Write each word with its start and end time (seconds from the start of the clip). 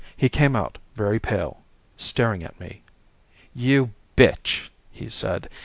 He 0.17 0.29
came 0.29 0.55
out, 0.55 0.79
very 0.95 1.19
pale, 1.19 1.61
staring 1.95 2.41
at 2.41 2.59
me. 2.59 2.81
"You 3.53 3.91
bitch," 4.17 4.69
he 4.91 5.09
said. 5.09 5.47